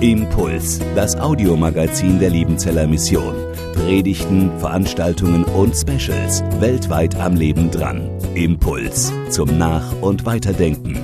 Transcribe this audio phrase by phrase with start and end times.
[0.00, 3.34] Impuls, das Audiomagazin der Liebenzeller Mission.
[3.74, 8.10] Predigten, Veranstaltungen und Specials weltweit am Leben dran.
[8.34, 10.98] Impuls zum Nach- und Weiterdenken.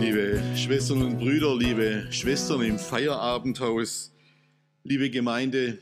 [0.00, 4.07] Liebe Schwestern und Brüder, liebe Schwestern im Feierabendhaus,
[4.88, 5.76] liebe Gemeinde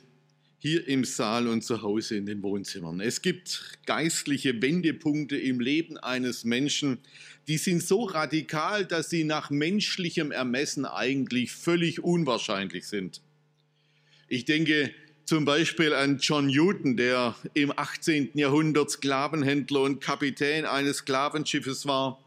[0.59, 3.01] hier im Saal und zu Hause in den Wohnzimmern.
[3.01, 6.99] Es gibt geistliche Wendepunkte im Leben eines Menschen,
[7.47, 13.21] die sind so radikal, dass sie nach menschlichem Ermessen eigentlich völlig unwahrscheinlich sind.
[14.27, 14.91] Ich denke
[15.25, 18.31] zum Beispiel an John Newton, der im 18.
[18.35, 22.19] Jahrhundert Sklavenhändler und Kapitän eines Sklavenschiffes war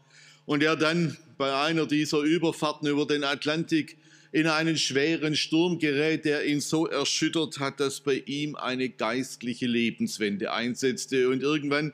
[0.46, 3.98] und er dann bei einer dieser Überfahrten über den Atlantik
[4.32, 9.66] in einen schweren Sturm gerät, der ihn so erschüttert hat, dass bei ihm eine geistliche
[9.66, 11.28] Lebenswende einsetzte.
[11.28, 11.92] Und irgendwann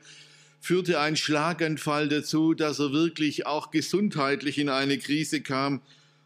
[0.59, 5.81] führte ein Schlaganfall dazu, dass er wirklich auch gesundheitlich in eine Krise kam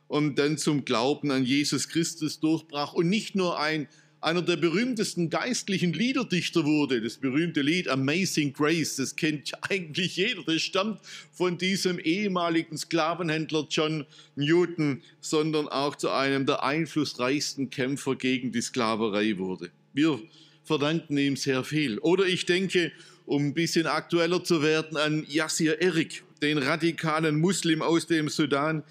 [0.07, 3.87] und dann zum Glauben an Jesus Christus durchbrach und nicht nur ein
[4.21, 7.01] einer der berühmtesten geistlichen Liederdichter wurde.
[7.01, 10.43] Das berühmte Lied Amazing Grace, das kennt eigentlich jeder.
[10.43, 10.99] Das stammt
[11.31, 14.05] von diesem ehemaligen Sklavenhändler John
[14.35, 19.71] Newton, sondern auch zu einem der einflussreichsten Kämpfer gegen die Sklaverei wurde.
[19.93, 20.19] Wir
[20.63, 21.97] verdanken ihm sehr viel.
[21.99, 22.91] Oder ich denke,
[23.25, 28.83] um ein bisschen aktueller zu werden, an Yassir Erik, den radikalen Muslim aus dem Sudan,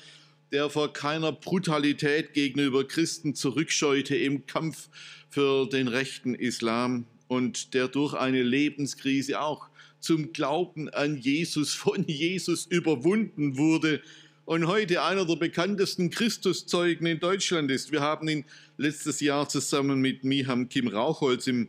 [0.52, 4.88] der vor keiner Brutalität gegenüber Christen zurückscheute im Kampf
[5.28, 9.68] für den rechten Islam und der durch eine Lebenskrise auch
[10.00, 14.02] zum Glauben an Jesus von Jesus überwunden wurde
[14.44, 17.92] und heute einer der bekanntesten Christuszeugen in Deutschland ist.
[17.92, 18.44] Wir haben ihn
[18.78, 21.68] letztes Jahr zusammen mit Miham Kim Rauchholz im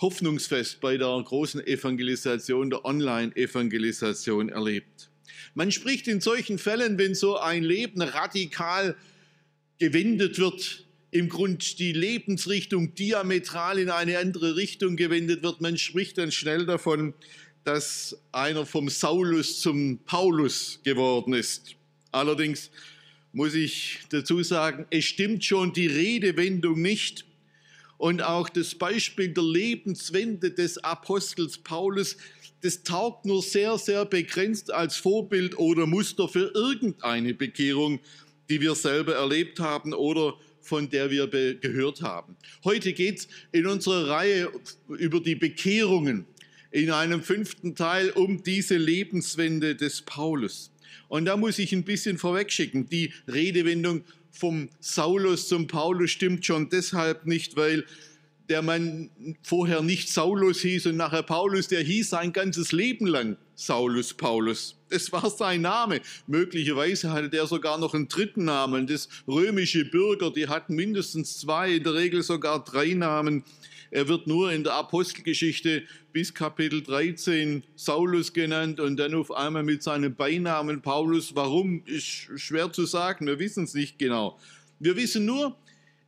[0.00, 5.10] Hoffnungsfest bei der großen Evangelisation, der Online-Evangelisation erlebt.
[5.56, 8.94] Man spricht in solchen Fällen, wenn so ein Leben radikal
[9.78, 16.18] gewendet wird, im Grund die Lebensrichtung diametral in eine andere Richtung gewendet wird, man spricht
[16.18, 17.14] dann schnell davon,
[17.64, 21.74] dass einer vom Saulus zum Paulus geworden ist.
[22.12, 22.70] Allerdings
[23.32, 27.24] muss ich dazu sagen, es stimmt schon die Redewendung nicht.
[27.96, 32.18] Und auch das Beispiel der Lebenswende des Apostels Paulus,
[32.62, 38.00] das taugt nur sehr, sehr begrenzt als Vorbild oder Muster für irgendeine Bekehrung,
[38.48, 42.36] die wir selber erlebt haben oder von der wir gehört haben.
[42.64, 44.50] Heute geht es in unserer Reihe
[44.88, 46.26] über die Bekehrungen
[46.72, 50.72] in einem fünften Teil um diese Lebenswende des Paulus.
[51.08, 56.68] Und da muss ich ein bisschen vorwegschicken, die Redewendung vom Saulus zum Paulus stimmt schon
[56.68, 57.86] deshalb nicht, weil
[58.48, 59.10] der Mann
[59.42, 64.76] vorher nicht Saulus hieß und nachher Paulus, der hieß sein ganzes Leben lang Saulus Paulus.
[64.88, 66.00] Das war sein Name.
[66.26, 68.86] Möglicherweise hatte der sogar noch einen dritten Namen.
[68.86, 73.44] Das römische Bürger, die hatten mindestens zwei, in der Regel sogar drei Namen.
[73.90, 79.62] Er wird nur in der Apostelgeschichte bis Kapitel 13 Saulus genannt und dann auf einmal
[79.62, 81.34] mit seinem Beinamen Paulus.
[81.34, 84.38] Warum, ist schwer zu sagen, wir wissen es nicht genau.
[84.78, 85.56] Wir wissen nur,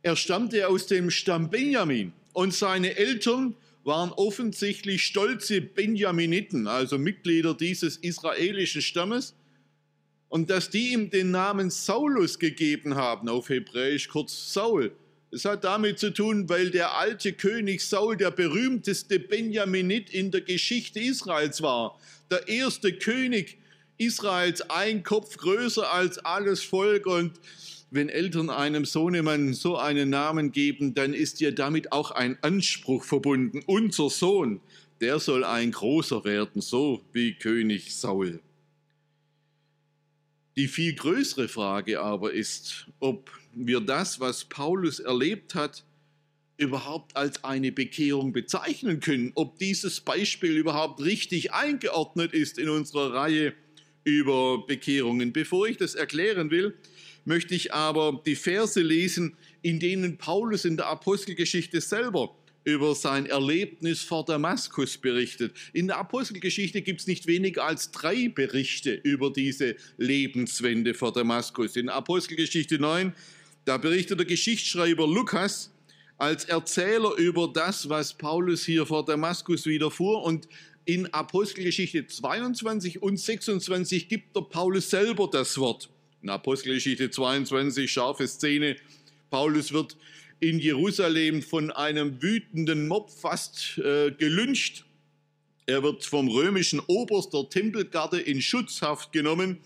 [0.01, 7.53] er stammte aus dem Stamm Benjamin und seine Eltern waren offensichtlich stolze Benjaminiten, also Mitglieder
[7.53, 9.35] dieses israelischen Stammes.
[10.27, 14.91] Und dass die ihm den Namen Saulus gegeben haben, auf Hebräisch kurz Saul,
[15.31, 20.41] das hat damit zu tun, weil der alte König Saul der berühmteste Benjaminit in der
[20.41, 21.99] Geschichte Israels war.
[22.31, 23.57] Der erste König
[23.97, 27.33] Israels, ein Kopf größer als alles Volk und
[27.91, 33.03] wenn Eltern einem Sohnemann so einen Namen geben, dann ist ja damit auch ein Anspruch
[33.03, 33.63] verbunden.
[33.65, 34.61] Unser Sohn,
[35.01, 38.41] der soll ein großer werden, so wie König Saul.
[40.55, 45.83] Die viel größere Frage aber ist, ob wir das, was Paulus erlebt hat,
[46.57, 53.13] überhaupt als eine Bekehrung bezeichnen können, ob dieses Beispiel überhaupt richtig eingeordnet ist in unserer
[53.13, 53.53] Reihe
[54.03, 55.31] über Bekehrungen.
[55.31, 56.75] Bevor ich das erklären will,
[57.29, 63.27] möchte ich aber die Verse lesen, in denen Paulus in der Apostelgeschichte selber über sein
[63.27, 65.53] Erlebnis vor Damaskus berichtet.
[65.71, 71.75] In der Apostelgeschichte gibt es nicht weniger als drei Berichte über diese Lebenswende vor Damaskus.
[71.75, 73.13] In Apostelgeschichte 9,
[73.63, 75.71] da berichtet der Geschichtsschreiber Lukas
[76.17, 80.23] als Erzähler über das, was Paulus hier vor Damaskus widerfuhr.
[80.23, 80.47] Und
[80.85, 85.89] in Apostelgeschichte 22 und 26 gibt der Paulus selber das Wort.
[86.21, 88.75] In Apostelgeschichte 22, scharfe Szene,
[89.29, 89.95] Paulus wird
[90.39, 94.85] in Jerusalem von einem wütenden Mob fast äh, gelyncht.
[95.65, 99.59] Er wird vom römischen Oberst der Tempelgarde in Schutzhaft genommen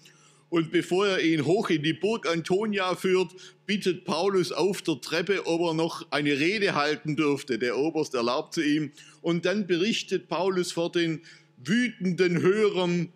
[0.53, 3.31] und bevor er ihn hoch in die Burg Antonia führt,
[3.65, 7.57] bittet Paulus auf der Treppe, ob er noch eine Rede halten dürfte.
[7.57, 8.91] Der Oberst erlaubt sie ihm.
[9.23, 11.21] Und dann berichtet Paulus vor den
[11.57, 13.09] wütenden Hörern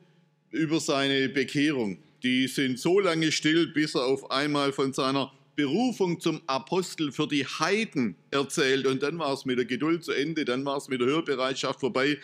[0.50, 2.00] über seine Bekehrung.
[2.24, 7.28] Die sind so lange still, bis er auf einmal von seiner Berufung zum Apostel für
[7.28, 8.86] die Heiden erzählt.
[8.86, 11.80] Und dann war es mit der Geduld zu Ende, dann war es mit der Hörbereitschaft
[11.80, 12.18] vorbei.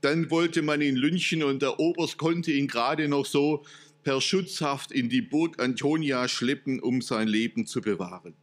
[0.00, 3.64] Dann wollte man ihn lynchen und der Oberst konnte ihn gerade noch so
[4.02, 8.34] per Schutzhaft in die Burg Antonia schleppen, um sein Leben zu bewahren.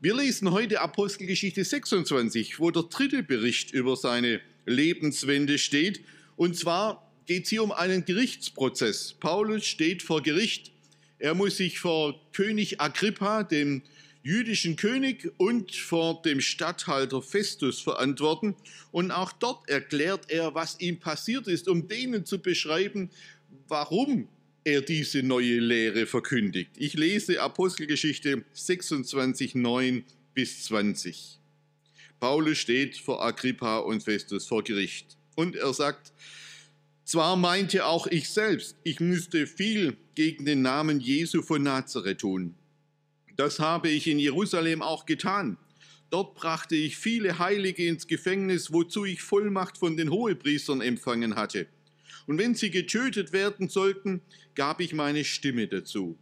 [0.00, 6.02] Wir lesen heute Apostelgeschichte 26, wo der dritte Bericht über seine Lebenswende steht.
[6.36, 9.14] Und zwar geht es hier um einen Gerichtsprozess.
[9.18, 10.74] Paulus steht vor Gericht
[11.24, 13.80] er muss sich vor König Agrippa, dem
[14.22, 18.56] jüdischen König, und vor dem Statthalter Festus verantworten.
[18.90, 23.08] Und auch dort erklärt er, was ihm passiert ist, um denen zu beschreiben,
[23.68, 24.28] warum
[24.64, 26.72] er diese neue Lehre verkündigt.
[26.76, 30.04] Ich lese Apostelgeschichte 26, 9
[30.34, 31.38] bis 20.
[32.20, 35.16] Paulus steht vor Agrippa und Festus vor Gericht.
[35.36, 36.12] Und er sagt,
[37.04, 42.54] zwar meinte auch ich selbst, ich müsste viel gegen den Namen Jesu von Nazareth tun.
[43.36, 45.56] Das habe ich in Jerusalem auch getan.
[46.10, 51.66] Dort brachte ich viele Heilige ins Gefängnis, wozu ich Vollmacht von den Hohepriestern empfangen hatte.
[52.26, 54.22] Und wenn sie getötet werden sollten,
[54.54, 56.16] gab ich meine Stimme dazu.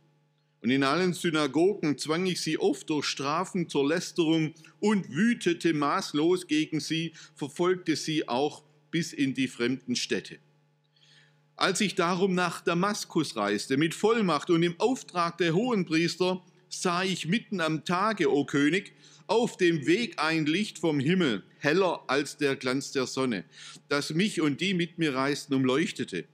[0.62, 6.46] Und in allen Synagogen zwang ich sie oft durch Strafen zur Lästerung und wütete maßlos
[6.46, 10.38] gegen sie, verfolgte sie auch bis in die fremden Städte.
[11.56, 17.26] Als ich darum nach Damaskus reiste mit Vollmacht und im Auftrag der Hohenpriester, sah ich
[17.26, 18.94] mitten am Tage, o König,
[19.26, 23.44] auf dem Weg ein Licht vom Himmel, heller als der Glanz der Sonne,
[23.88, 26.24] das mich und die mit mir reisten umleuchtete.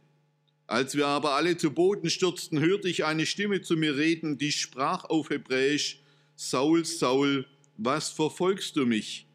[0.66, 4.52] Als wir aber alle zu Boden stürzten, hörte ich eine Stimme zu mir reden, die
[4.52, 6.00] sprach auf Hebräisch,
[6.36, 9.26] Saul, Saul, was verfolgst du mich?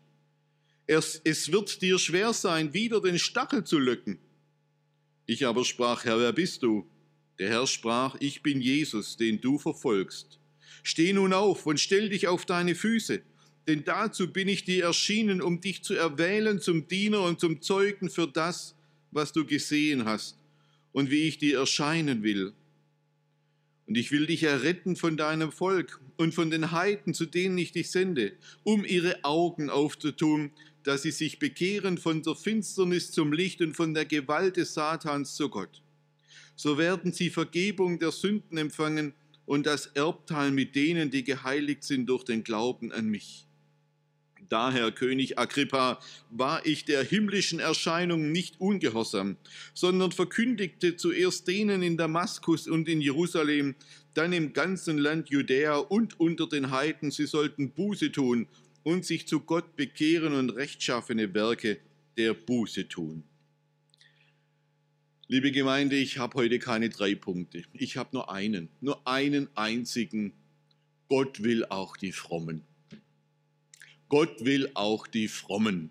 [0.85, 4.19] Es, es wird dir schwer sein, wieder den Stachel zu löcken.
[5.25, 6.85] Ich aber sprach, Herr, wer bist du?
[7.39, 10.39] Der Herr sprach, ich bin Jesus, den du verfolgst.
[10.83, 13.21] Steh nun auf und stell dich auf deine Füße,
[13.67, 18.09] denn dazu bin ich dir erschienen, um dich zu erwählen zum Diener und zum Zeugen
[18.09, 18.75] für das,
[19.11, 20.37] was du gesehen hast
[20.91, 22.53] und wie ich dir erscheinen will.
[23.85, 27.71] Und ich will dich erretten von deinem Volk und von den Heiden, zu denen ich
[27.71, 28.33] dich sende,
[28.63, 30.51] um ihre Augen aufzutun,
[30.83, 35.35] dass sie sich bekehren von der Finsternis zum Licht und von der Gewalt des Satans
[35.35, 35.81] zu Gott.
[36.55, 39.13] So werden sie Vergebung der Sünden empfangen
[39.45, 43.47] und das Erbteil mit denen, die geheiligt sind durch den Glauben an mich.
[44.49, 45.99] Daher, König Agrippa,
[46.29, 49.37] war ich der himmlischen Erscheinung nicht ungehorsam,
[49.73, 53.75] sondern verkündigte zuerst denen in Damaskus und in Jerusalem,
[54.13, 58.47] dann im ganzen Land Judäa und unter den Heiden, sie sollten Buße tun
[58.83, 61.79] und sich zu Gott bekehren und rechtschaffene Werke
[62.17, 63.23] der Buße tun.
[65.27, 67.63] Liebe Gemeinde, ich habe heute keine drei Punkte.
[67.73, 70.33] Ich habe nur einen, nur einen einzigen.
[71.07, 72.61] Gott will auch die Frommen.
[74.09, 75.89] Gott will auch die Frommen.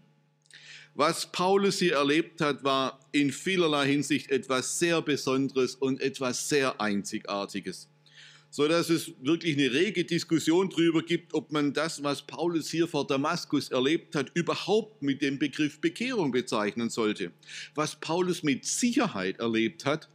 [0.94, 6.80] Was Paulus hier erlebt hat, war in vielerlei Hinsicht etwas sehr Besonderes und etwas sehr
[6.80, 7.88] Einzigartiges
[8.52, 12.86] so dass es wirklich eine rege Diskussion darüber gibt, ob man das, was Paulus hier
[12.86, 17.32] vor Damaskus erlebt hat, überhaupt mit dem Begriff Bekehrung bezeichnen sollte.
[17.74, 20.10] Was Paulus mit Sicherheit erlebt hat,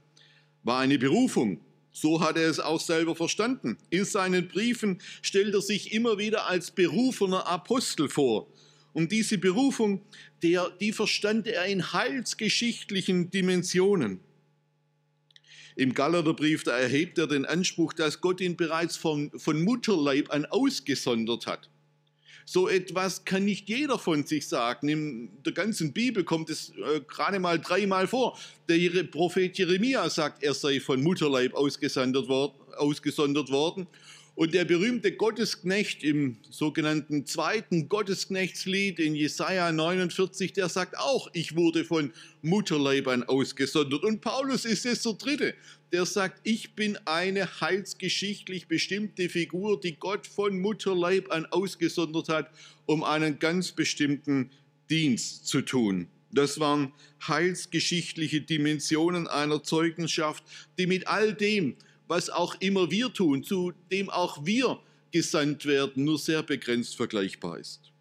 [0.63, 1.61] war eine Berufung.
[1.91, 3.75] So hat er es auch selber verstanden.
[3.89, 8.45] In seinen Briefen stellt er sich immer wieder als berufener Apostel vor.
[8.93, 10.03] Und diese Berufung,
[10.43, 14.19] der, die verstand er in heilsgeschichtlichen Dimensionen.
[15.77, 20.47] Im Galaterbrief, da erhebt er den Anspruch, dass Gott ihn bereits von, von Mutterleib an
[20.47, 21.69] ausgesondert hat.
[22.45, 24.89] So etwas kann nicht jeder von sich sagen.
[24.89, 28.39] In der ganzen Bibel kommt es äh, gerade mal dreimal vor.
[28.67, 33.85] Der Prophet Jeremia sagt, er sei von Mutterleib ausgesondert, worden, ausgesondert worden.
[34.37, 41.55] Und der berühmte Gottesknecht im sogenannten zweiten Gottesknechtslied in Jesaja 49, der sagt auch, ich
[41.55, 42.13] wurde von
[42.43, 44.03] Mutterleibern ausgesondert.
[44.03, 45.55] Und Paulus ist jetzt der Dritte,
[45.91, 52.51] der sagt, ich bin eine heilsgeschichtlich bestimmte Figur, die Gott von Mutterleib an ausgesondert hat,
[52.85, 54.51] um einen ganz bestimmten
[54.87, 56.09] Dienst zu tun.
[56.31, 56.93] Das waren
[57.27, 60.43] heilsgeschichtliche Dimensionen einer Zeugenschaft,
[60.77, 61.75] die mit all dem,
[62.07, 64.79] was auch immer wir tun, zu dem auch wir
[65.11, 67.91] gesandt werden, nur sehr begrenzt vergleichbar ist.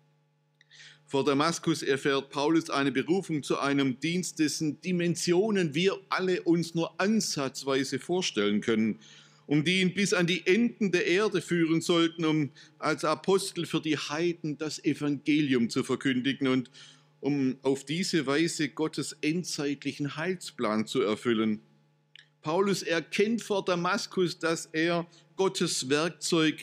[1.07, 7.01] Vor Damaskus erfährt Paulus eine Berufung zu einem Dienst, dessen Dimensionen wir alle uns nur
[7.01, 8.99] ansatzweise vorstellen können
[9.47, 13.81] um die ihn bis an die Enden der Erde führen sollten, um als Apostel für
[13.81, 16.71] die Heiden das Evangelium zu verkündigen und
[17.21, 21.61] um auf diese Weise Gottes endzeitlichen Heilsplan zu erfüllen.
[22.47, 26.63] Paulus erkennt vor Damaskus, dass er Gottes Werkzeug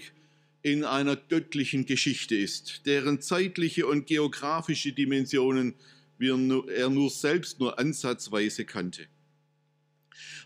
[0.61, 5.73] in einer göttlichen Geschichte ist, deren zeitliche und geografische Dimensionen
[6.19, 6.37] er
[6.89, 9.07] nur selbst nur ansatzweise kannte.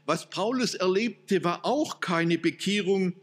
[0.08, 3.14] Was Paulus erlebte, war auch keine Bekehrung,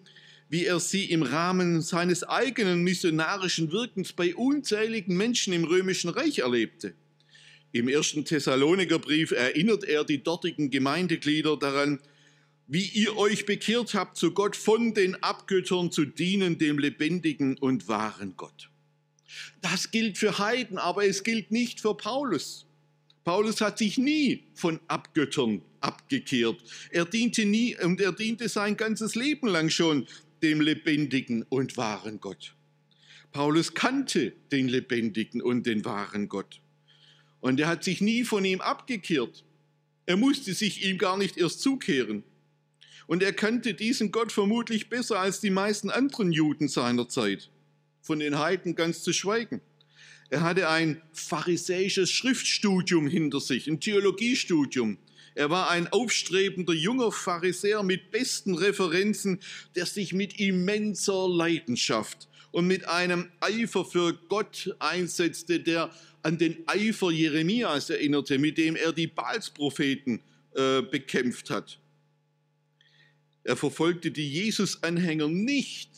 [0.48, 6.38] wie er sie im Rahmen seines eigenen missionarischen Wirkens bei unzähligen Menschen im römischen Reich
[6.38, 6.94] erlebte.
[7.74, 11.98] Im ersten Thessalonikerbrief erinnert er die dortigen Gemeindeglieder daran,
[12.68, 17.88] wie ihr euch bekehrt habt zu Gott, von den Abgöttern zu dienen, dem lebendigen und
[17.88, 18.70] wahren Gott.
[19.60, 22.64] Das gilt für Heiden, aber es gilt nicht für Paulus.
[23.24, 26.62] Paulus hat sich nie von Abgöttern abgekehrt.
[26.90, 30.06] Er diente nie und er diente sein ganzes Leben lang schon
[30.44, 32.54] dem lebendigen und wahren Gott.
[33.32, 36.60] Paulus kannte den lebendigen und den wahren Gott.
[37.44, 39.44] Und er hat sich nie von ihm abgekehrt.
[40.06, 42.24] Er musste sich ihm gar nicht erst zukehren.
[43.06, 47.50] Und er kannte diesen Gott vermutlich besser als die meisten anderen Juden seiner Zeit,
[48.00, 49.60] von den Heiden ganz zu schweigen.
[50.30, 54.96] Er hatte ein pharisäisches Schriftstudium hinter sich, ein Theologiestudium.
[55.34, 59.38] Er war ein aufstrebender junger Pharisäer mit besten Referenzen,
[59.76, 65.90] der sich mit immenser Leidenschaft und mit einem Eifer für Gott einsetzte, der
[66.24, 70.20] an den Eifer Jeremias erinnerte, mit dem er die Balspropheten
[70.54, 71.78] äh, bekämpft hat.
[73.44, 75.90] Er verfolgte die Jesus-Anhänger nicht,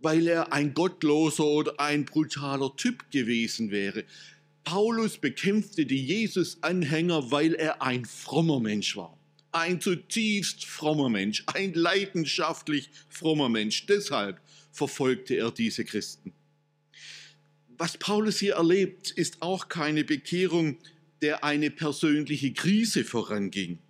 [0.00, 4.04] weil er ein gottloser oder ein brutaler Typ gewesen wäre.
[4.62, 9.18] Paulus bekämpfte die Jesus-Anhänger, weil er ein frommer Mensch war.
[9.52, 13.86] Ein zutiefst frommer Mensch, ein leidenschaftlich frommer Mensch.
[13.86, 14.38] Deshalb
[14.70, 16.34] verfolgte er diese Christen
[17.82, 20.76] was Paulus hier erlebt, ist auch keine Bekehrung,
[21.20, 23.80] der eine persönliche Krise voranging.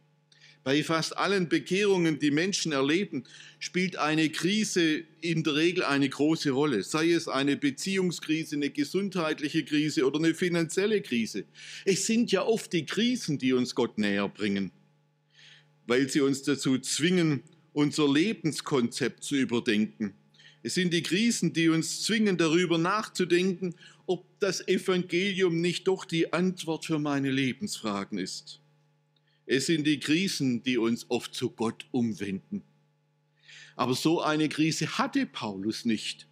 [0.64, 3.24] Bei fast allen Bekehrungen, die Menschen erleben,
[3.58, 9.62] spielt eine Krise in der Regel eine große Rolle, sei es eine Beziehungskrise, eine gesundheitliche
[9.62, 11.44] Krise oder eine finanzielle Krise.
[11.84, 14.72] Es sind ja oft die Krisen, die uns Gott näher bringen,
[15.86, 17.42] weil sie uns dazu zwingen,
[17.74, 20.14] unser Lebenskonzept zu überdenken
[20.62, 23.74] es sind die Krisen, die uns zwingen, darüber nachzudenken,
[24.06, 28.60] ob das Evangelium nicht doch die Antwort für meine Lebensfragen ist.
[29.46, 32.62] Es sind die Krisen, die uns oft zu Gott umwenden.
[33.74, 36.28] Aber so eine Krise hatte Paulus nicht.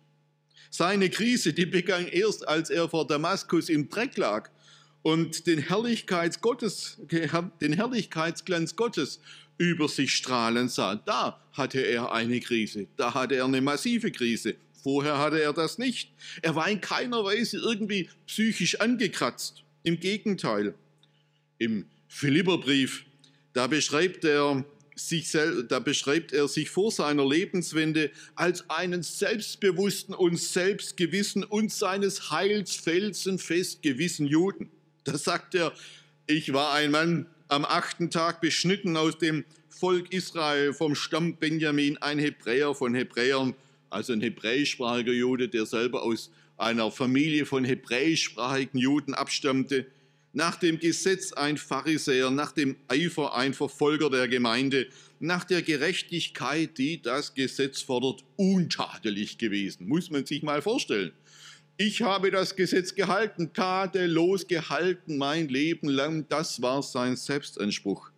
[0.71, 4.51] Seine Krise, die begann erst, als er vor Damaskus im Dreck lag
[5.03, 6.99] und den, Herrlichkeits Gottes,
[7.61, 9.21] den Herrlichkeitsglanz Gottes
[9.59, 10.97] über sich strahlen sah.
[10.97, 14.57] Da hatte er eine Krise, da hatte er eine massive Krise.
[14.83, 16.11] Vorher hatte er das nicht.
[16.41, 19.63] Er war in keiner Weise irgendwie psychisch angekratzt.
[19.83, 20.75] Im Gegenteil.
[21.59, 23.05] Im Philipperbrief,
[23.53, 24.65] da beschreibt er
[24.97, 25.31] sich,
[25.69, 32.75] da beschreibt er sich vor seiner Lebenswende als einen selbstbewussten und selbstgewissen und seines Heils
[32.75, 34.71] felsenfest gewissen Juden.
[35.11, 35.73] Da sagt er,
[36.29, 41.99] ich war ein Mann am achten Tag beschnitten aus dem Volk Israel vom Stamm Benjamin,
[41.99, 43.55] ein Hebräer von Hebräern,
[43.89, 49.87] also ein hebräischsprachiger Jude, der selber aus einer Familie von hebräischsprachigen Juden abstammte,
[50.33, 54.87] nach dem Gesetz ein Pharisäer, nach dem Eifer ein Verfolger der Gemeinde,
[55.19, 59.89] nach der Gerechtigkeit, die das Gesetz fordert, untadelig gewesen.
[59.89, 61.11] Muss man sich mal vorstellen.
[61.83, 66.29] Ich habe das Gesetz gehalten, tadellos gehalten, mein Leben lang.
[66.29, 68.11] Das war sein Selbstanspruch.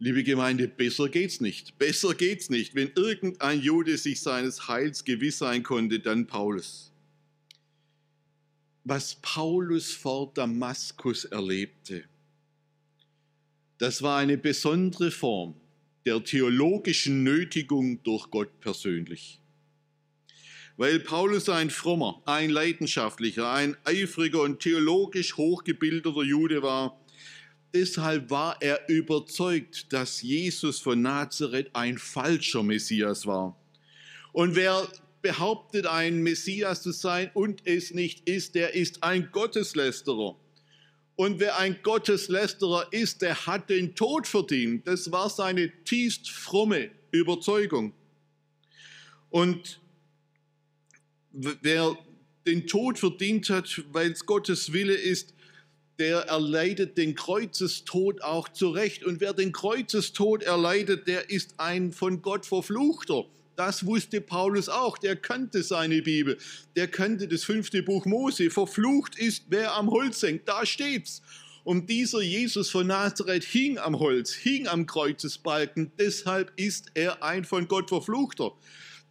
[0.00, 1.78] Liebe Gemeinde, besser geht's nicht.
[1.78, 2.74] Besser geht's nicht.
[2.74, 6.90] Wenn irgendein Jude sich seines Heils gewiss sein konnte, dann Paulus.
[8.82, 12.02] Was Paulus vor Damaskus erlebte,
[13.78, 15.54] das war eine besondere Form
[16.04, 19.41] der theologischen Nötigung durch Gott persönlich
[20.76, 26.98] weil Paulus ein frommer, ein leidenschaftlicher, ein eifriger und theologisch hochgebildeter Jude war.
[27.74, 33.56] Deshalb war er überzeugt, dass Jesus von Nazareth ein falscher Messias war.
[34.32, 34.88] Und wer
[35.22, 40.36] behauptet, ein Messias zu sein und es nicht ist, der ist ein Gotteslästerer.
[41.16, 44.86] Und wer ein Gotteslästerer ist, der hat den Tod verdient.
[44.86, 47.92] Das war seine tiefst fromme Überzeugung.
[49.30, 49.81] Und
[51.32, 51.96] wer
[52.46, 55.34] den Tod verdient hat, weil es Gottes Wille ist,
[55.98, 59.04] der erleidet den Kreuzestod auch zurecht.
[59.04, 63.26] Und wer den Kreuzestod erleidet, der ist ein von Gott verfluchter.
[63.56, 64.98] Das wusste Paulus auch.
[64.98, 66.38] Der kannte seine Bibel.
[66.74, 68.50] Der kannte das fünfte Buch Mose.
[68.50, 70.48] Verflucht ist, wer am Holz hängt.
[70.48, 71.22] Da steht's.
[71.64, 75.92] Und dieser Jesus von Nazareth hing am Holz, hing am Kreuzesbalken.
[75.98, 78.52] Deshalb ist er ein von Gott verfluchter.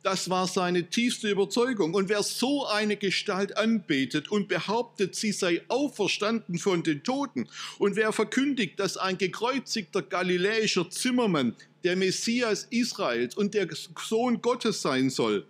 [0.04, 1.94] Das war seine tiefste Überzeugung.
[1.94, 7.96] Und wer so eine Gestalt anbetet und behauptet, sie sei auferstanden von den Toten, und
[7.96, 13.68] wer verkündigt, dass ein gekreuzigter galiläischer Zimmermann der Messias Israels und der
[14.00, 15.46] Sohn Gottes sein soll,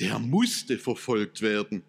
[0.00, 1.82] der musste verfolgt werden.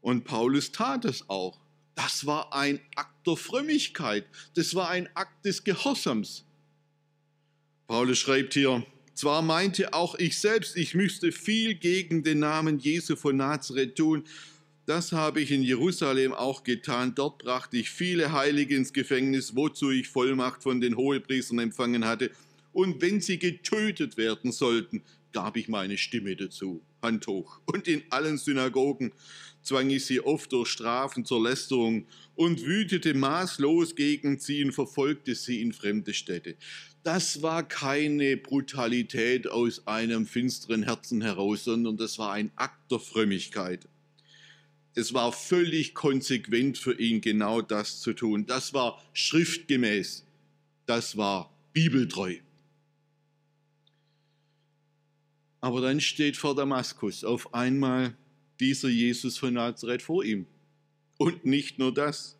[0.00, 1.58] Und Paulus tat es auch.
[1.96, 4.26] Das war ein Akt der Frömmigkeit.
[4.54, 6.44] Das war ein Akt des Gehorsams.
[7.86, 8.84] Paulus schreibt hier,
[9.16, 14.24] zwar meinte auch ich selbst, ich müsste viel gegen den Namen Jesu von Nazareth tun.
[14.86, 17.14] Das habe ich in Jerusalem auch getan.
[17.16, 22.30] Dort brachte ich viele Heilige ins Gefängnis, wozu ich Vollmacht von den Hohepriestern empfangen hatte.
[22.72, 26.82] Und wenn sie getötet werden sollten, gab ich meine Stimme dazu.
[27.02, 27.60] Hand hoch.
[27.66, 29.12] Und in allen Synagogen
[29.62, 32.06] zwang ich sie oft durch Strafen zur Lästerung
[32.36, 36.56] und wütete maßlos gegen sie und verfolgte sie in fremde Städte
[37.06, 42.98] das war keine Brutalität aus einem finsteren Herzen heraus, sondern das war ein Akt der
[42.98, 43.86] Frömmigkeit.
[44.92, 48.44] Es war völlig konsequent für ihn, genau das zu tun.
[48.46, 50.24] Das war schriftgemäß.
[50.86, 52.38] Das war bibeltreu.
[55.60, 58.16] Aber dann steht vor Damaskus auf einmal
[58.58, 60.46] dieser Jesus von Nazareth vor ihm.
[61.18, 62.35] Und nicht nur das.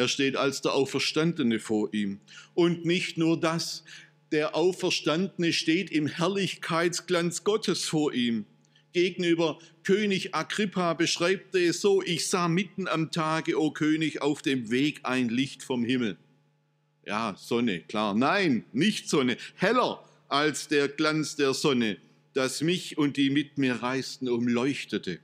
[0.00, 2.20] Er steht als der Auferstandene vor ihm.
[2.54, 3.84] Und nicht nur das,
[4.32, 8.46] der Auferstandene steht im Herrlichkeitsglanz Gottes vor ihm.
[8.94, 14.40] Gegenüber König Agrippa beschreibt er es so, ich sah mitten am Tage, o König, auf
[14.40, 16.16] dem Weg ein Licht vom Himmel.
[17.04, 18.14] Ja, Sonne, klar.
[18.14, 21.98] Nein, nicht Sonne, heller als der Glanz der Sonne,
[22.32, 25.20] das mich und die mit mir reisten umleuchtete.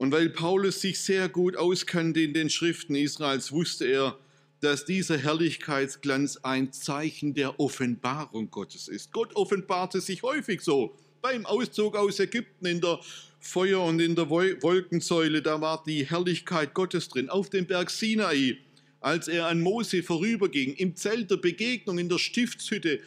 [0.00, 4.18] Und weil Paulus sich sehr gut auskannte in den Schriften Israels, wusste er,
[4.62, 9.12] dass dieser Herrlichkeitsglanz ein Zeichen der Offenbarung Gottes ist.
[9.12, 10.96] Gott offenbarte sich häufig so.
[11.20, 12.98] Beim Auszug aus Ägypten in der
[13.40, 17.28] Feuer- und in der Wolkensäule, da war die Herrlichkeit Gottes drin.
[17.28, 18.56] Auf dem Berg Sinai,
[19.00, 23.00] als er an Mose vorüberging, im Zelt der Begegnung in der Stiftshütte,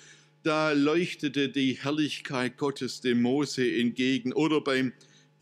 [0.44, 4.32] da leuchtete die Herrlichkeit Gottes dem Mose entgegen.
[4.32, 4.94] Oder beim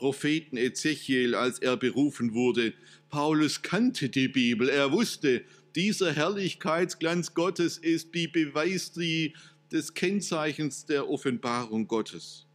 [0.02, 2.74] Propheten Ezechiel, als er berufen wurde.
[3.12, 4.68] Paulus kannte die Bibel.
[4.68, 5.44] Er wusste,
[5.76, 12.48] dieser Herrlichkeitsglanz Gottes ist die Beweis des Kennzeichens der Offenbarung Gottes.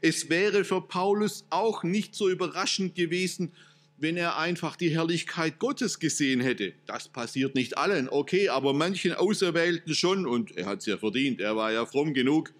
[0.00, 3.52] Es wäre für Paulus auch nicht so überraschend gewesen,
[3.98, 6.72] wenn er einfach die Herrlichkeit Gottes gesehen hätte.
[6.86, 11.42] Das passiert nicht allen, okay, aber manchen Auserwählten schon und er hat es ja verdient,
[11.42, 12.54] er war ja fromm genug.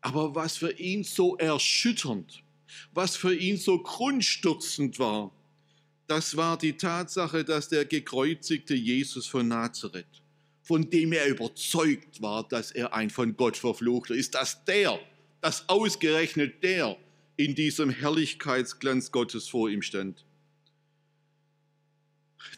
[0.00, 2.41] Aber was für ihn so erschütternd,
[2.92, 5.32] was für ihn so grundstürzend war,
[6.06, 10.22] das war die Tatsache, dass der gekreuzigte Jesus von Nazareth,
[10.62, 14.98] von dem er überzeugt war, dass er ein von Gott verfluchter ist, dass der,
[15.40, 16.96] dass ausgerechnet der
[17.36, 20.24] in diesem Herrlichkeitsglanz Gottes vor ihm stand.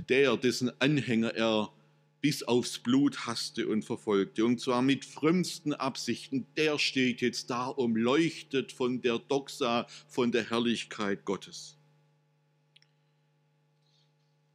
[0.08, 1.70] Der, dessen Anhänger er
[2.24, 7.66] bis aufs Blut hasste und verfolgte, und zwar mit frömmsten Absichten, der steht jetzt da,
[7.66, 11.76] umleuchtet von der Doxa, von der Herrlichkeit Gottes.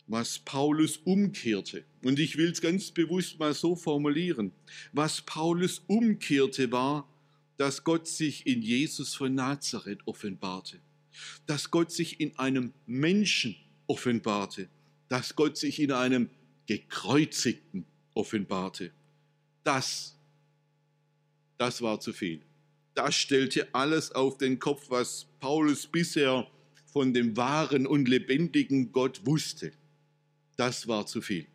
[0.07, 4.51] Was Paulus umkehrte, und ich will es ganz bewusst mal so formulieren,
[4.91, 7.07] was Paulus umkehrte war,
[7.57, 10.79] dass Gott sich in Jesus von Nazareth offenbarte,
[11.45, 13.55] dass Gott sich in einem Menschen
[13.85, 14.69] offenbarte,
[15.07, 16.31] dass Gott sich in einem
[16.69, 18.91] Gekreuzigten offenbarte.
[19.63, 20.15] Das,
[21.57, 22.41] das war zu viel.
[22.93, 26.45] Das stellte alles auf den Kopf, was Paulus bisher
[26.93, 29.71] von dem wahren und lebendigen Gott wusste.
[30.57, 31.47] Das war zu viel.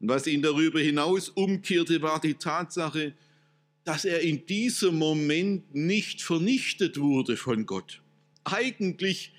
[0.00, 3.14] Und was ihn darüber hinaus umkehrte, war die Tatsache,
[3.84, 8.02] dass er in diesem Moment nicht vernichtet wurde von Gott.
[8.44, 9.32] Eigentlich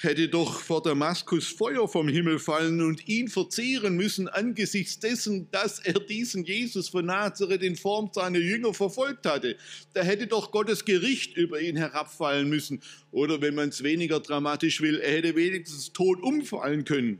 [0.00, 5.80] hätte doch vor Damaskus Feuer vom Himmel fallen und ihn verzehren müssen angesichts dessen, dass
[5.80, 9.56] er diesen Jesus von Nazareth in Form seiner Jünger verfolgt hatte.
[9.94, 12.80] Da hätte doch Gottes Gericht über ihn herabfallen müssen.
[13.10, 17.18] Oder wenn man es weniger dramatisch will, er hätte wenigstens tot umfallen können.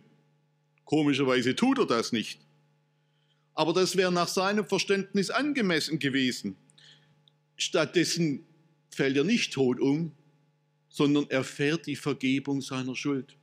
[0.85, 2.39] Komischerweise tut er das nicht.
[3.55, 6.55] Aber das wäre nach seinem Verständnis angemessen gewesen.
[7.57, 8.47] Stattdessen
[8.89, 10.13] fällt er nicht tot um,
[10.99, 13.37] sondern erfährt die Vergebung seiner Schuld.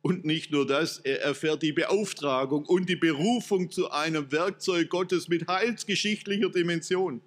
[0.00, 5.28] Und nicht nur das, er erfährt die Beauftragung und die Berufung zu einem Werkzeug Gottes
[5.28, 7.20] mit heilsgeschichtlicher Dimension.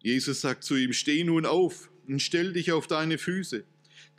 [0.00, 3.64] Jesus sagt zu ihm, steh nun auf und stell dich auf deine Füße,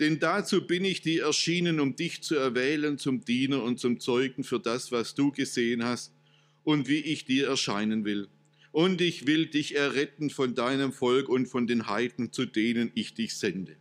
[0.02, 4.44] denn dazu bin ich dir erschienen, um dich zu erwählen zum Diener und zum Zeugen
[4.44, 6.12] für das, was du gesehen hast
[6.66, 8.28] und wie ich dir erscheinen will.
[8.74, 13.14] Und ich will dich erretten von deinem Volk und von den Heiden, zu denen ich
[13.14, 13.78] dich sende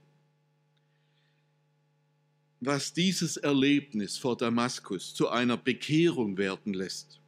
[2.66, 7.20] was dieses Erlebnis vor Damaskus zu einer Bekehrung werden lässt.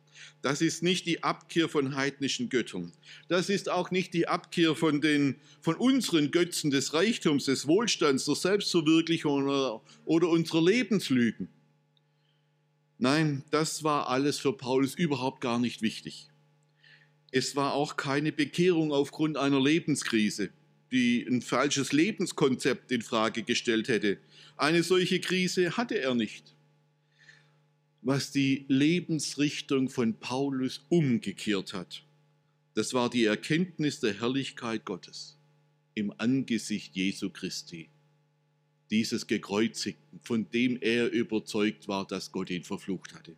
[0.43, 2.93] Das ist nicht die Abkehr von heidnischen Göttern.
[3.29, 8.27] Das ist auch nicht die Abkehr von, den, von unseren Götzen des Reichtums, des Wohlstands,
[8.27, 11.49] der Selbstverwirklichung oder, oder unserer Lebenslügen.
[12.99, 16.29] Nein, das war alles für Paulus überhaupt gar nicht wichtig.
[17.31, 20.51] Es war auch keine Bekehrung aufgrund einer Lebenskrise,
[20.93, 24.19] die ein falsches Lebenskonzept in Frage gestellt hätte,
[24.57, 26.55] eine solche Krise hatte er nicht.
[28.03, 32.05] Was die Lebensrichtung von Paulus umgekehrt hat,
[32.75, 35.39] das war die Erkenntnis der Herrlichkeit Gottes
[35.95, 37.89] im Angesicht Jesu Christi,
[38.91, 43.35] dieses Gekreuzigten, von dem er überzeugt war, dass Gott ihn verflucht hatte.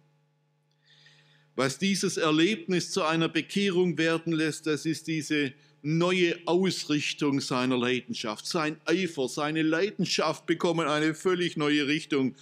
[1.55, 8.47] Was dieses Erlebnis zu einer Bekehrung werden lässt, das ist diese neue Ausrichtung seiner Leidenschaft.
[8.47, 12.35] Sein Eifer, seine Leidenschaft bekommen eine völlig neue Richtung.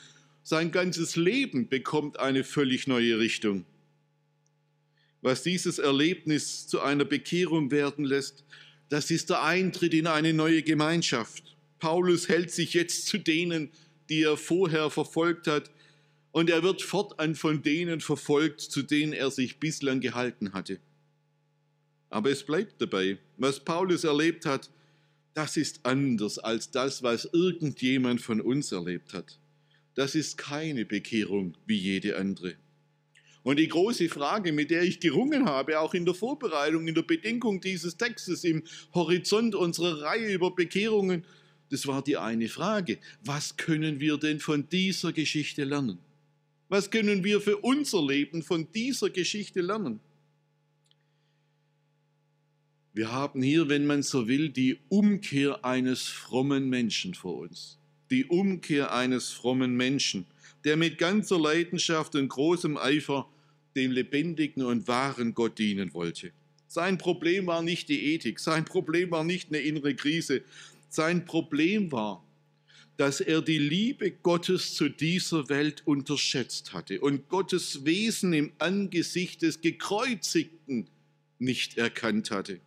[0.43, 3.65] Sein ganzes Leben bekommt eine völlig neue Richtung.
[5.23, 8.45] Was dieses Erlebnis zu einer Bekehrung werden lässt,
[8.89, 11.57] das ist der Eintritt in eine neue Gemeinschaft.
[11.79, 13.71] Paulus hält sich jetzt zu denen,
[14.09, 15.71] die er vorher verfolgt hat,
[16.31, 20.79] und er wird fortan von denen verfolgt, zu denen er sich bislang gehalten hatte.
[22.11, 24.71] Aber es bleibt dabei, was Paulus erlebt hat,
[25.35, 29.39] das ist anders als das, was irgendjemand von uns erlebt hat.
[29.95, 32.55] Das ist keine Bekehrung wie jede andere.
[33.43, 37.03] Und die große Frage, mit der ich gerungen habe, auch in der Vorbereitung, in der
[37.03, 41.25] Bedenkung dieses Textes, im Horizont unserer Reihe über Bekehrungen,
[41.71, 42.99] das war die eine Frage.
[43.25, 45.99] Was können wir denn von dieser Geschichte lernen?
[46.69, 50.01] Was können wir für unser Leben von dieser Geschichte lernen?
[52.97, 57.77] Wir haben hier, wenn man so will, die Umkehr eines frommen Menschen vor uns.
[58.11, 60.25] Die Umkehr eines frommen Menschen,
[60.65, 63.29] der mit ganzer Leidenschaft und großem Eifer
[63.77, 66.33] dem lebendigen und wahren Gott dienen wollte.
[66.69, 70.41] Sein Problem war nicht die Ethik, sein Problem war nicht eine innere Krise,
[70.89, 72.25] sein Problem war,
[72.97, 79.43] dass er die Liebe Gottes zu dieser Welt unterschätzt hatte und Gottes Wesen im Angesicht
[79.43, 80.87] des Gekreuzigten
[81.39, 82.59] nicht erkannt hatte.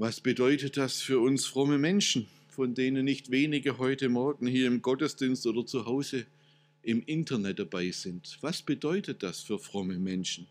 [0.00, 4.80] Was bedeutet das für uns fromme Menschen, von denen nicht wenige heute Morgen hier im
[4.80, 6.24] Gottesdienst oder zu Hause
[6.82, 8.38] im Internet dabei sind?
[8.40, 10.46] Was bedeutet das für fromme Menschen?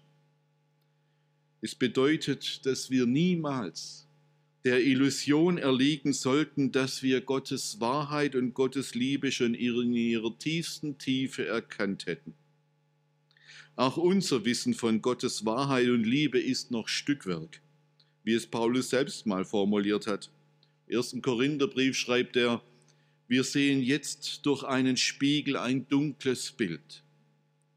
[1.61, 4.05] Es bedeutet, dass wir niemals
[4.65, 10.97] der Illusion erliegen sollten, dass wir Gottes Wahrheit und Gottes Liebe schon in ihrer tiefsten
[10.97, 12.33] Tiefe erkannt hätten.
[13.77, 17.61] Auch unser Wissen von Gottes Wahrheit und Liebe ist noch Stückwerk
[18.27, 20.29] wie es Paulus selbst mal formuliert hat.
[20.87, 21.15] Im 1.
[21.21, 22.61] Korintherbrief schreibt er,
[23.29, 27.03] wir sehen jetzt durch einen Spiegel ein dunkles Bild.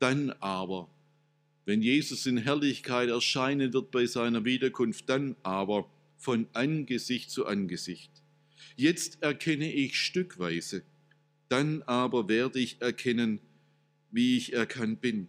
[0.00, 0.90] Dann aber,
[1.66, 8.10] wenn Jesus in Herrlichkeit erscheinen wird bei seiner Wiederkunft, dann aber von Angesicht zu Angesicht.
[8.74, 10.82] Jetzt erkenne ich stückweise,
[11.48, 13.38] dann aber werde ich erkennen,
[14.10, 15.28] wie ich erkannt bin.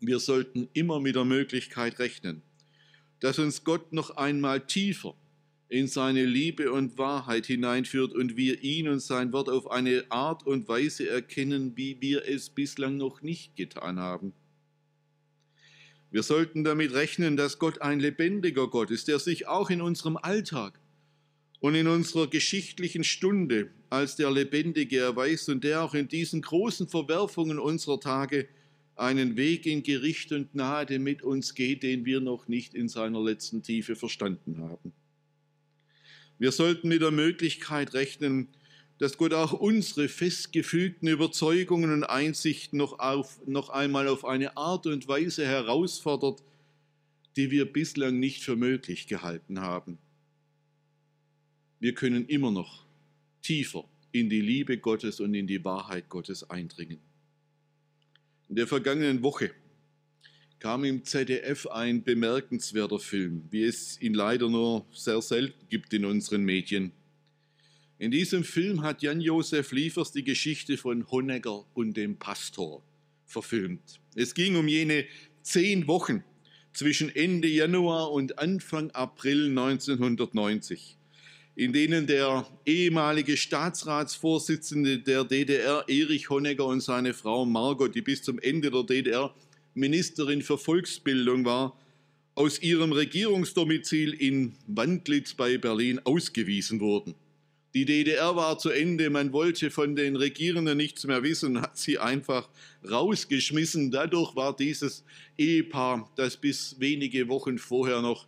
[0.00, 2.42] Wir sollten immer mit der Möglichkeit rechnen,
[3.22, 5.14] dass uns Gott noch einmal tiefer
[5.68, 10.44] in seine Liebe und Wahrheit hineinführt und wir ihn und sein Wort auf eine Art
[10.44, 14.32] und Weise erkennen, wie wir es bislang noch nicht getan haben.
[16.10, 20.16] Wir sollten damit rechnen, dass Gott ein lebendiger Gott ist, der sich auch in unserem
[20.16, 20.80] Alltag
[21.60, 26.88] und in unserer geschichtlichen Stunde als der Lebendige erweist und der auch in diesen großen
[26.88, 28.48] Verwerfungen unserer Tage
[28.96, 33.22] einen Weg in Gericht und Gnade mit uns geht, den wir noch nicht in seiner
[33.22, 34.92] letzten Tiefe verstanden haben.
[36.38, 38.48] Wir sollten mit der Möglichkeit rechnen,
[38.98, 44.86] dass Gott auch unsere festgefügten Überzeugungen und Einsichten noch, auf, noch einmal auf eine Art
[44.86, 46.42] und Weise herausfordert,
[47.36, 49.98] die wir bislang nicht für möglich gehalten haben.
[51.80, 52.84] Wir können immer noch
[53.42, 57.00] tiefer in die Liebe Gottes und in die Wahrheit Gottes eindringen.
[58.48, 59.50] In der vergangenen Woche
[60.58, 66.04] kam im ZDF ein bemerkenswerter Film, wie es ihn leider nur sehr selten gibt in
[66.04, 66.92] unseren Medien.
[67.98, 72.82] In diesem Film hat Jan-Josef Liefers die Geschichte von Honegger und dem Pastor
[73.26, 74.00] verfilmt.
[74.14, 75.04] Es ging um jene
[75.42, 76.24] zehn Wochen
[76.72, 80.96] zwischen Ende Januar und Anfang April 1990,
[81.54, 88.22] in denen der ehemalige Staatsratsvorsitzende der DDR, Erich Honegger, und seine Frau Margot, die bis
[88.22, 89.34] zum Ende der DDR
[89.74, 91.78] Ministerin für Volksbildung war,
[92.34, 97.14] aus ihrem Regierungsdomizil in Wandlitz bei Berlin ausgewiesen wurden.
[97.74, 101.98] Die DDR war zu Ende, man wollte von den Regierenden nichts mehr wissen, hat sie
[101.98, 102.48] einfach
[102.90, 103.90] rausgeschmissen.
[103.90, 105.04] Dadurch war dieses
[105.38, 108.26] Ehepaar, das bis wenige Wochen vorher noch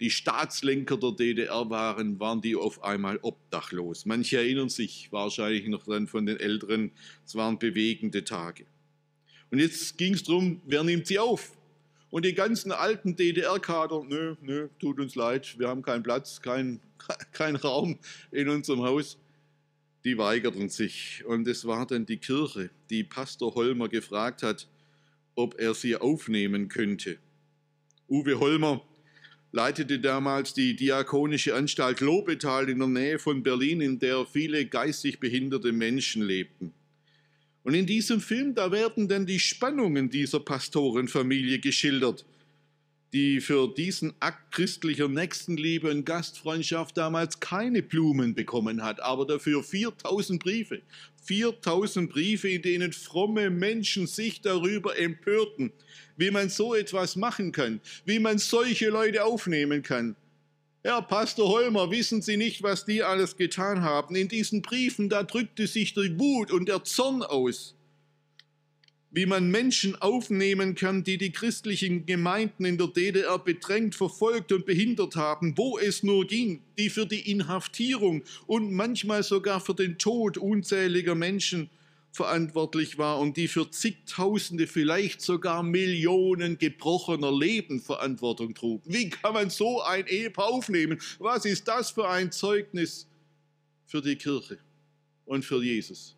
[0.00, 4.06] die Staatslenker der DDR waren, waren die auf einmal obdachlos.
[4.06, 6.92] Manche erinnern sich wahrscheinlich noch dran von den Älteren,
[7.26, 8.64] es waren bewegende Tage.
[9.50, 11.52] Und jetzt ging es darum, wer nimmt sie auf?
[12.10, 16.80] Und die ganzen alten DDR-Kader, nö, nö, tut uns leid, wir haben keinen Platz, keinen
[17.32, 17.98] kein Raum
[18.30, 19.18] in unserem Haus,
[20.04, 21.24] die weigerten sich.
[21.26, 24.68] Und es war dann die Kirche, die Pastor Holmer gefragt hat,
[25.34, 27.18] ob er sie aufnehmen könnte.
[28.08, 28.82] Uwe Holmer
[29.52, 35.20] leitete damals die diakonische Anstalt Lobetal in der Nähe von Berlin, in der viele geistig
[35.20, 36.72] behinderte Menschen lebten.
[37.64, 42.24] Und in diesem Film, da werden dann die Spannungen dieser Pastorenfamilie geschildert,
[43.12, 49.62] die für diesen Akt christlicher Nächstenliebe und Gastfreundschaft damals keine Blumen bekommen hat, aber dafür
[49.62, 50.82] 4000 Briefe.
[51.24, 55.72] 4000 Briefe, in denen fromme Menschen sich darüber empörten,
[56.16, 60.16] wie man so etwas machen kann, wie man solche Leute aufnehmen kann.
[60.84, 64.14] Herr Pastor Holmer, wissen Sie nicht, was die alles getan haben?
[64.14, 67.74] In diesen Briefen, da drückte sich die Wut und der Zorn aus.
[69.10, 74.66] Wie man Menschen aufnehmen kann, die die christlichen Gemeinden in der DDR bedrängt, verfolgt und
[74.66, 79.96] behindert haben, wo es nur ging, die für die Inhaftierung und manchmal sogar für den
[79.96, 81.70] Tod unzähliger Menschen
[82.12, 88.82] verantwortlich war und die für zigtausende, vielleicht sogar Millionen gebrochener Leben Verantwortung trug.
[88.84, 91.00] Wie kann man so ein Ehepaar aufnehmen?
[91.18, 93.06] Was ist das für ein Zeugnis
[93.86, 94.58] für die Kirche
[95.24, 96.17] und für Jesus?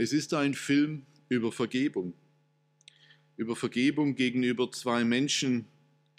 [0.00, 2.14] Es ist ein Film über Vergebung.
[3.36, 5.64] Über Vergebung gegenüber zwei Menschen,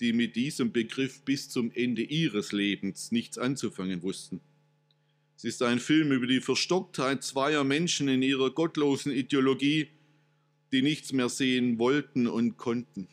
[0.02, 4.42] die mit diesem Begriff bis zum Ende ihres Lebens nichts anzufangen wussten.
[5.38, 9.88] Es ist ein Film über die Verstocktheit zweier Menschen in ihrer gottlosen Ideologie,
[10.74, 13.08] die nichts mehr sehen wollten und konnten.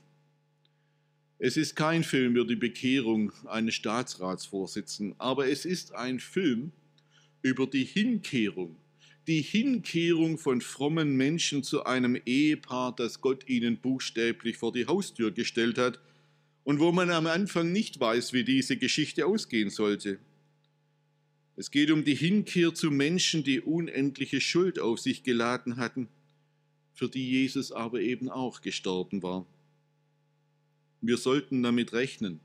[1.39, 6.73] Es ist kein Film über die Bekehrung eines Staatsratsvorsitzenden, aber es ist ein Film
[7.43, 8.75] über die Hinkehrung,
[9.27, 15.33] die Hinkehrung von frommen Menschen zu einem Ehepaar, das Gott ihnen buchstäblich vor die Haustür
[15.33, 16.01] gestellt hat
[16.63, 20.21] und wo man am Anfang nicht weiß, wie diese Geschichte ausgehen sollte.
[21.57, 26.09] Es geht um die Hinkehr zu Menschen, die unendliche Schuld auf sich geladen hatten,
[26.93, 29.47] für die Jesus aber eben auch gestorben war.
[31.01, 32.41] Wir sollten damit rechnen,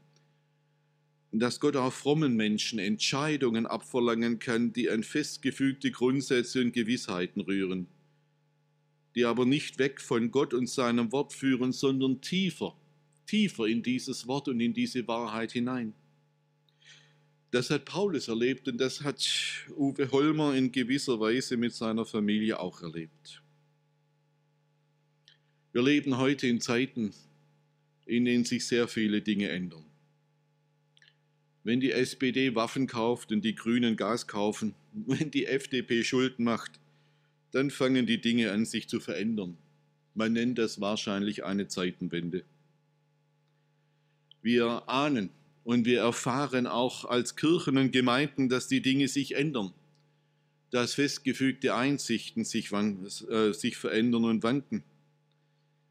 [1.40, 7.88] dass Gott auch frommen Menschen Entscheidungen abverlangen kann, die an festgefügte Grundsätze und Gewissheiten rühren,
[9.16, 12.76] die aber nicht weg von Gott und seinem Wort führen, sondern tiefer,
[13.26, 15.94] tiefer in dieses Wort und in diese Wahrheit hinein.
[17.52, 19.28] Das hat Paulus erlebt und das hat
[19.78, 23.42] Uwe Holmer in gewisser Weise mit seiner Familie auch erlebt.
[25.74, 27.14] Wir leben heute in Zeiten,
[28.06, 29.91] in denen sich sehr viele Dinge ändern.
[31.64, 36.80] Wenn die SPD Waffen kauft und die Grünen Gas kaufen, wenn die FDP Schulden macht,
[37.52, 39.58] dann fangen die Dinge an, sich zu verändern.
[40.16, 42.44] Man nennt das wahrscheinlich eine Zeitenwende.
[44.42, 45.30] Wir ahnen,
[45.64, 49.72] und wir erfahren auch als Kirchen und Gemeinden, dass die Dinge sich ändern,
[50.72, 54.84] dass festgefügte Einsichten sich, äh, sich verändern und wanken.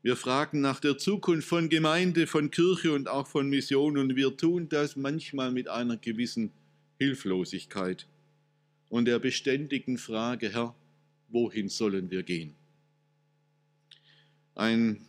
[0.02, 4.34] Wir fragen nach der Zukunft von Gemeinde, von Kirche und auch von Mission und wir
[4.34, 6.52] tun das manchmal mit einer gewissen
[6.98, 8.06] Hilflosigkeit
[8.88, 10.74] und der beständigen Frage, Herr,
[11.28, 12.54] wohin sollen wir gehen?
[14.54, 15.02] Ein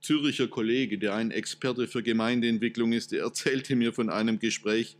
[0.00, 4.96] Züricher Kollege, der ein Experte für Gemeindeentwicklung ist, der erzählte mir von einem Gespräch,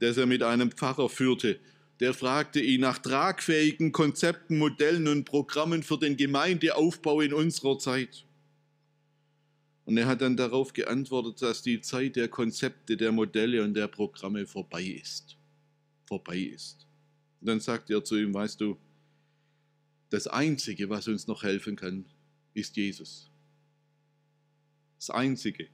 [0.00, 1.58] das er mit einem Pfarrer führte.
[1.98, 8.25] Der fragte ihn nach tragfähigen Konzepten, Modellen und Programmen für den Gemeindeaufbau in unserer Zeit.
[9.86, 13.86] Und er hat dann darauf geantwortet, dass die Zeit der Konzepte, der Modelle und der
[13.86, 15.36] Programme vorbei ist.
[16.06, 16.86] Vorbei ist.
[17.40, 18.76] Und dann sagt er zu ihm, weißt du,
[20.10, 22.04] das Einzige, was uns noch helfen kann,
[22.52, 23.30] ist Jesus.
[24.98, 25.68] Das Einzige,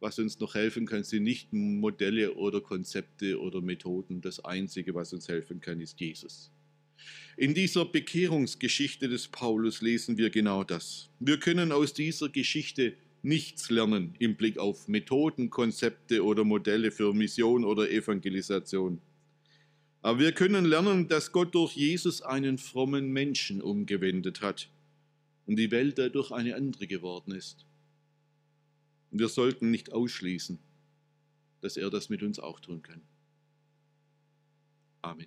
[0.00, 4.20] was uns noch helfen kann, sind nicht Modelle oder Konzepte oder Methoden.
[4.20, 6.50] Das Einzige, was uns helfen kann, ist Jesus.
[7.38, 11.08] In dieser Bekehrungsgeschichte des Paulus lesen wir genau das.
[11.20, 17.12] Wir können aus dieser Geschichte nichts lernen im Blick auf Methoden, Konzepte oder Modelle für
[17.12, 19.00] Mission oder Evangelisation.
[20.02, 24.70] Aber wir können lernen, dass Gott durch Jesus einen frommen Menschen umgewendet hat
[25.46, 27.66] und die Welt dadurch eine andere geworden ist.
[29.10, 30.58] Und wir sollten nicht ausschließen,
[31.60, 33.00] dass er das mit uns auch tun kann.
[35.02, 35.26] Amen.